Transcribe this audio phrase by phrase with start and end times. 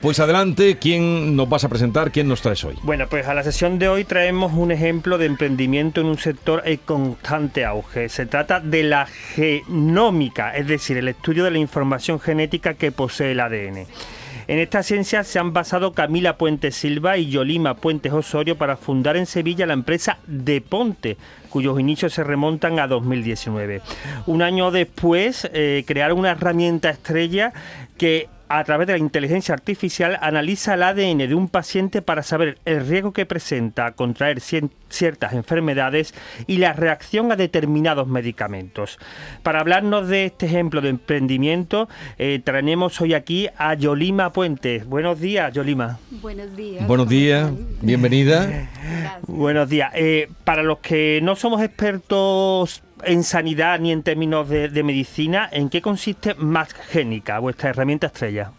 [0.00, 2.12] Pues adelante, ¿quién nos vas a presentar?
[2.12, 2.76] ¿Quién nos traes hoy?
[2.84, 6.62] Bueno, pues a la sesión de hoy traemos un ejemplo de emprendimiento en un sector
[6.64, 8.08] en constante auge.
[8.08, 13.32] Se trata de la genómica, es decir, el estudio de la información genética que posee
[13.32, 13.86] el ADN.
[14.46, 19.16] En esta ciencia se han basado Camila Puente Silva y Yolima Puentes Osorio para fundar
[19.16, 21.18] en Sevilla la empresa De Ponte,
[21.50, 23.82] cuyos inicios se remontan a 2019.
[24.26, 27.52] Un año después eh, crearon una herramienta estrella
[27.98, 32.58] que a través de la inteligencia artificial analiza el ADN de un paciente para saber
[32.64, 36.14] el riesgo que presenta a contraer ciertas enfermedades
[36.46, 38.98] y la reacción a determinados medicamentos.
[39.42, 44.86] Para hablarnos de este ejemplo de emprendimiento, eh, traemos hoy aquí a Yolima Puentes.
[44.86, 45.98] Buenos días, Yolima.
[46.10, 46.86] Buenos días.
[46.86, 47.50] Buenos días,
[47.82, 48.68] bienvenida.
[49.26, 49.92] Buenos días.
[49.94, 55.68] Eh, para los que no somos expertos en sanidad ni en términos de, medicina, ¿en
[55.68, 58.52] qué consiste MaxGénica, vuestra herramienta estrella?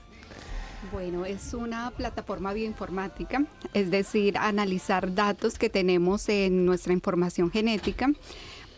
[0.91, 8.11] Bueno, es una plataforma bioinformática, es decir, analizar datos que tenemos en nuestra información genética.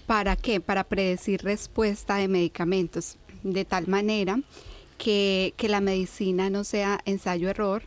[0.08, 0.60] ¿Para qué?
[0.60, 4.40] Para predecir respuesta de medicamentos, de tal manera
[4.98, 7.84] que, que la medicina no sea ensayo-error,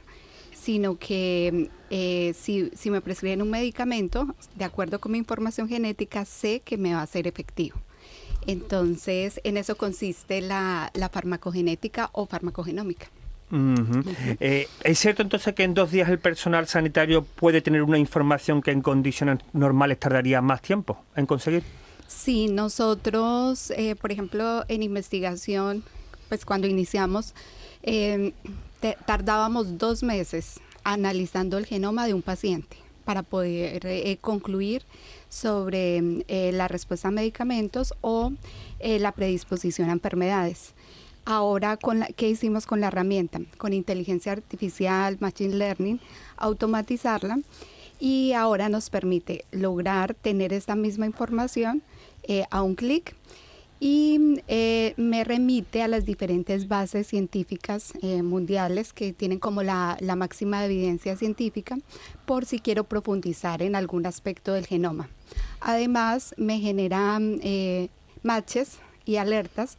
[0.64, 6.24] sino que eh, si, si, me prescriben un medicamento, de acuerdo con mi información genética,
[6.24, 7.78] sé que me va a ser efectivo.
[8.46, 13.08] Entonces, en eso consiste la, la farmacogenética o farmacogenómica.
[14.40, 18.62] Eh, ¿Es cierto entonces que en dos días el personal sanitario puede tener una información
[18.62, 21.62] que en condiciones normales tardaría más tiempo en conseguir?
[22.08, 25.84] Sí, nosotros, eh, por ejemplo, en investigación,
[26.30, 27.34] pues cuando iniciamos,
[28.92, 34.82] tardábamos dos meses analizando el genoma de un paciente para poder eh, concluir
[35.28, 38.32] sobre eh, la respuesta a medicamentos o
[38.80, 40.74] eh, la predisposición a enfermedades.
[41.26, 43.40] Ahora, con la, ¿qué hicimos con la herramienta?
[43.56, 46.00] Con inteligencia artificial, machine learning,
[46.36, 47.38] automatizarla
[47.98, 51.82] y ahora nos permite lograr tener esta misma información
[52.50, 53.14] a un clic
[53.84, 59.98] y eh, me remite a las diferentes bases científicas eh, mundiales que tienen como la,
[60.16, 61.76] máxima evidencia científica
[62.24, 65.10] por si quiero profundizar en algún aspecto del genoma.
[65.60, 67.88] Además, me genera eh,
[68.22, 69.76] matches y alertas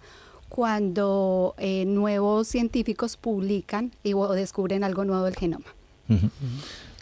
[0.49, 1.55] cuando
[1.87, 5.65] nuevos científicos publican y, o descubren algo nuevo del genoma.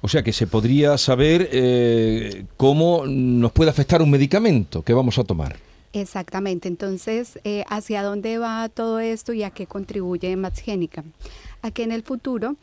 [0.02, 5.26] O sea que se podría saber cómo nos puede afectar un medicamento que vamos a
[5.26, 5.58] tomar.
[5.94, 11.04] Exactamente, entonces, eh, ¿hacia dónde va todo esto y a qué contribuye Maxgénica?
[11.62, 12.56] A que en el futuro,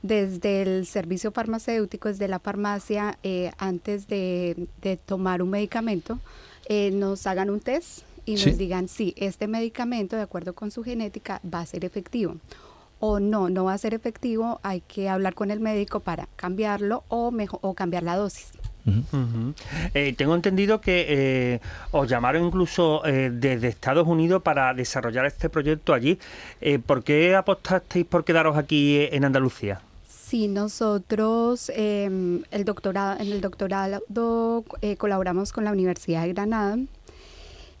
[0.00, 4.68] desde el servicio farmacéutico, desde la farmacia, eh, antes de,
[5.04, 6.18] tomar un medicamento,
[6.70, 10.82] eh, nos hagan un test y nos digan si este medicamento, de acuerdo con su
[10.82, 12.36] genética, va a ser efectivo
[13.00, 17.04] o no, no va a ser efectivo, hay que hablar con el médico para cambiarlo
[17.08, 18.57] o, mejor, o cambiar la dosis.
[19.94, 21.60] Eh, tengo entendido que eh,
[21.90, 26.18] os llamaron incluso eh, desde Estados Unidos para desarrollar este proyecto allí.
[26.86, 29.80] ¿Por qué apostasteis por quedaros aquí en Andalucía?
[30.08, 34.02] Sí, nosotros em, el doctorado, en el doctorado
[34.98, 36.78] colaboramos con la Universidad de Granada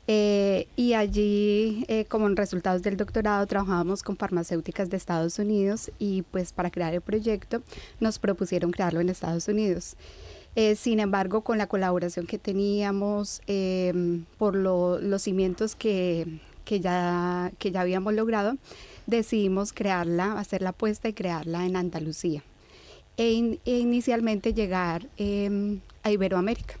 [0.06, 6.52] y allí, como en resultados del doctorado, trabajábamos con farmacéuticas de Estados Unidos y pues
[6.52, 7.60] para crear el proyecto
[8.00, 9.96] nos propusieron crearlo en Estados Unidos.
[10.56, 16.26] Eh, sin embargo, con la colaboración que teníamos em, por los cimientos que,
[16.66, 18.56] ya, que ya habíamos logrado,
[19.06, 22.42] decidimos crearla, hacer la apuesta y crearla en Andalucía.
[23.16, 26.74] E, e inicialmente llegar em, a Iberoamérica.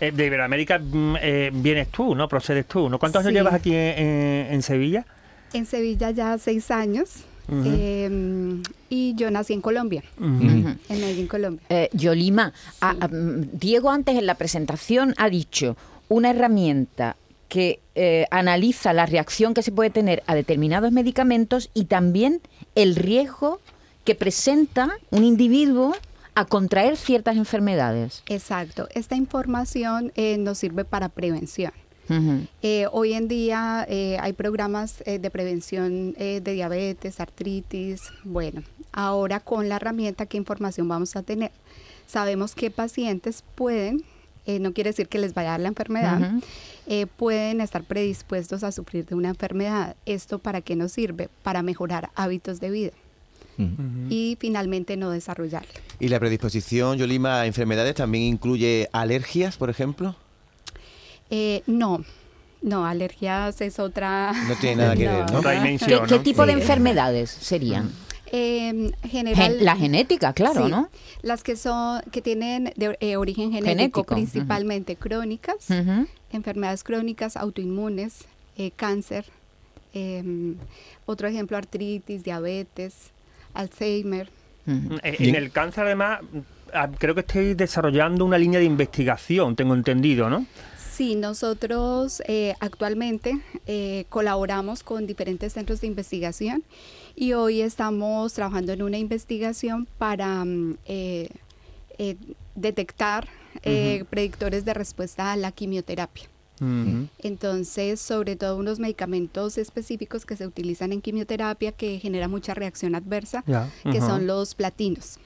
[0.00, 2.28] Eh, de Iberoamérica mm, eh, vienes tú, ¿no?
[2.28, 2.98] Procedes tú, ¿no?
[2.98, 5.04] ¿Cuántos años llevas aquí en Sevilla?
[5.52, 7.24] En Sevilla ya seis años.
[7.50, 11.62] Em, y yo nací en Colombia, en Medellín, Colombia.
[11.68, 15.76] Eh, Yolima, mm, Diego antes en la presentación ha dicho
[16.08, 17.16] una herramienta
[17.48, 22.40] que eh, analiza la reacción que se puede tener a determinados medicamentos y también
[22.76, 23.60] el riesgo
[24.04, 25.94] que presenta un individuo
[26.34, 28.22] a contraer ciertas enfermedades.
[28.28, 28.88] Exacto.
[28.94, 31.72] Esta información eh, nos sirve para prevención.
[32.62, 38.02] Eh, hoy en día eh, hay programas eh, de prevención de diabetes, artritis.
[38.24, 38.62] Bueno,
[38.92, 41.52] ahora con la herramienta, ¿qué información vamos a tener?
[42.06, 44.02] Sabemos que pacientes pueden,
[44.46, 46.32] no quiere decir que les vaya a dar la enfermedad,
[47.16, 49.94] pueden estar predispuestos a sufrir de una enfermedad.
[50.06, 51.28] ¿Esto para qué nos sirve?
[51.44, 52.92] Para mejorar hábitos de vida.
[54.08, 55.70] y finalmente no desarrollarlo.
[56.00, 60.16] ¿Y la predisposición, Yolima, a enfermedades también incluye alergias, por ejemplo?
[61.30, 62.04] Eh, no,
[62.62, 64.32] no, alergias es otra...
[64.48, 65.38] No tiene nada que ver, ¿no?
[65.38, 67.90] Otra dimensión, ¿Qué, tipo de enfermedades serían?
[68.32, 70.88] En general, Gen- la genética, claro, sí, ¿no?
[71.22, 75.66] Las que son que tienen de eh, origen genético, principalmente crónicas,
[76.30, 79.24] enfermedades crónicas, autoinmunes, eh, cáncer,
[79.94, 80.54] em,
[81.06, 83.10] otro ejemplo artritis, diabetes,
[83.52, 84.28] Alzheimer.
[85.02, 85.16] Eh.
[85.18, 86.20] En el cáncer, además,
[86.72, 90.46] ah, creo que estáis desarrollando una línea de investigación, tengo entendido, ¿no?
[91.00, 96.62] Sí, nosotros eh, actualmente eh, colaboramos con diferentes centros de investigación
[97.16, 101.30] y hoy estamos trabajando en una investigación para mm, eh,
[102.54, 103.26] detectar
[104.10, 106.28] predictores de respuesta a la quimioterapia.
[107.18, 112.94] Entonces, sobre todo unos medicamentos específicos que se utilizan en quimioterapia que generan mucha reacción
[112.94, 113.44] adversa,
[113.90, 115.18] que son los platinos.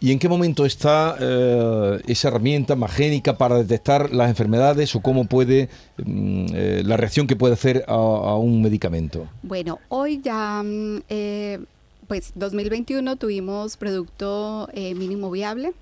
[0.00, 5.26] ¿Y en qué momento está eh, esa herramienta magénica para detectar las enfermedades o cómo
[5.26, 5.68] puede
[5.98, 9.28] mm, eh, la reacción que puede hacer a, a un medicamento?
[9.42, 11.60] Bueno, hoy ya, mm, eh,
[12.08, 15.72] pues 2021 tuvimos producto eh, mínimo viable,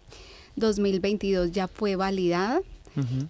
[0.57, 2.61] 2022 ya fue validada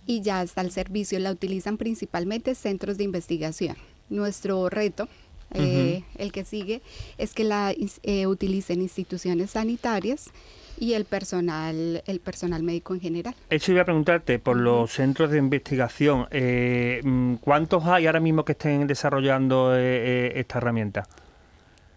[0.07, 1.19] Y ya está al servicio.
[1.19, 3.77] La utilizan principalmente centros de investigación.
[4.11, 5.09] Nuestro reto,
[5.53, 6.83] eh, el que sigue,
[7.19, 10.31] es que la eh, utilicen instituciones sanitarias
[10.79, 13.35] y el personal, el personal médico en general.
[13.49, 18.45] Eso iba a preguntarte, por los centros de investigación, eh, mm, ¿cuántos hay ahora mismo
[18.45, 21.09] que estén desarrollando esta herramienta?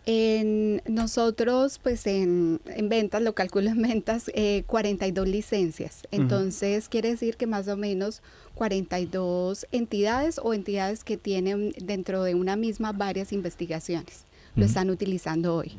[0.10, 6.04] En nosotros, pues en, en ventas, lo calculo en ventas, eh, 42 licencias.
[6.12, 8.22] Entonces, quiere decir que más o menos
[8.56, 14.26] 42 entidades o entidades que tienen dentro de una misma varias investigaciones
[14.58, 15.74] lo están utilizando hoy.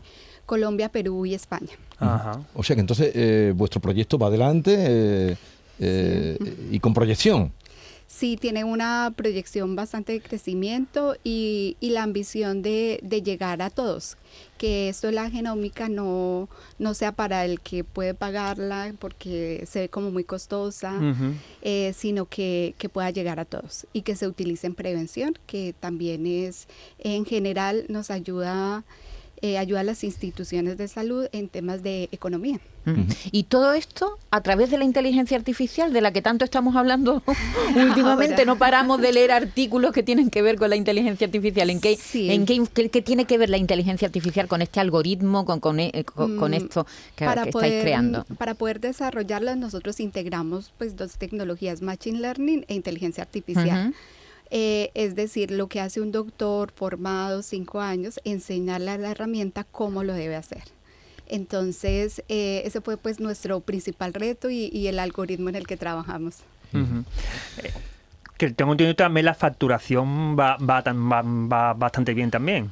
[0.46, 1.72] Colombia, Perú y España.
[1.98, 2.40] Ajá.
[2.54, 5.36] O sea que entonces eh, vuestro proyecto va adelante eh,
[5.80, 6.38] eh,
[6.70, 7.52] y con proyección.
[8.10, 13.68] Sí, tiene una proyección bastante de crecimiento y, y la ambición de, de llegar a
[13.68, 14.16] todos.
[14.56, 19.88] Que esto la genómica no, no sea para el que puede pagarla porque se ve
[19.90, 20.98] como muy costosa,
[21.60, 25.74] eh, sino que, que pueda llegar a todos y que se utilice en prevención, que
[25.78, 26.66] también es,
[26.98, 28.84] en general, nos ayuda,
[29.42, 32.60] eh, ayuda a las instituciones de salud en temas de economía.
[33.32, 37.22] Y todo esto a través de la inteligencia artificial, de la que tanto estamos hablando
[37.76, 38.34] últimamente.
[38.36, 38.44] Ahora.
[38.46, 41.68] No paramos de leer artículos que tienen que ver con la inteligencia artificial.
[41.68, 42.30] ¿En qué, Sí.
[42.30, 45.80] en qué, qué- qué tiene que ver la inteligencia artificial con este algoritmo, con, con,
[45.80, 48.24] e- con- con Mm, esto que, que estáis creando?
[48.38, 53.88] Para poder desarrollarlo, nosotros integramos pues dos tecnologías, Machine Learning e inteligencia artificial.
[53.88, 53.94] Ujú.
[54.50, 59.64] Eh, es decir, lo que hace un doctor formado cinco años, enseñarle a la herramienta
[59.64, 60.62] cómo lo debe hacer.
[61.26, 65.76] Entonces, eh, ese fue pues nuestro principal reto y, y el algoritmo en el que
[65.76, 66.36] trabajamos.
[66.72, 67.04] Ujú.
[67.62, 67.72] Eh,
[68.38, 72.70] Que tengo entendido también la facturación va, va, tan- va- va bastante bien también.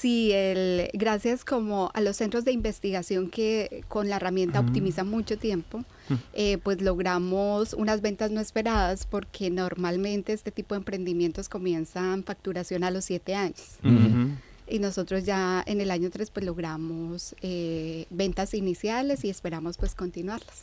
[0.00, 5.36] Sí, el, gracias como a los centros de investigación que con la herramienta optimizan mucho
[5.36, 5.84] tiempo,
[6.32, 12.82] eh, pues logramos unas ventas no esperadas porque normalmente este tipo de emprendimientos comienzan facturación
[12.82, 13.76] a los siete años.
[13.84, 14.30] Ujú.
[14.70, 19.94] Y nosotros ya en el año 3 pues logramos eh, ventas iniciales y esperamos pues
[19.96, 20.62] continuarlas.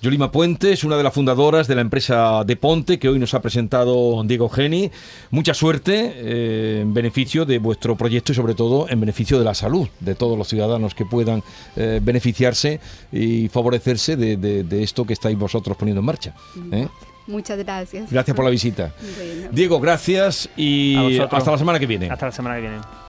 [0.00, 3.34] Yolima Puente es una de las fundadoras de la empresa De Ponte que hoy nos
[3.34, 4.90] ha presentado Diego Geni.
[5.30, 9.54] Mucha suerte eh, en beneficio de vuestro proyecto y sobre todo en beneficio de la
[9.54, 11.42] salud de todos los ciudadanos que puedan
[11.74, 12.78] eh, beneficiarse
[13.10, 16.34] y favorecerse de, de- de esto que estáis vosotros poniendo en marcha.
[16.70, 16.86] ¿eh?
[17.26, 18.08] Muchas gracias.
[18.10, 18.94] Gracias por la visita.
[19.00, 19.48] Bueno.
[19.50, 22.08] Diego, gracias y hasta la semana que viene.
[22.08, 22.76] Hasta la semana que viene.